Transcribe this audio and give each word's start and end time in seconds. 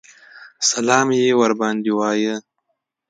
سلام 0.69 1.07
یې 1.19 1.37
ورباندې 1.39 1.91
وایه. 1.97 2.35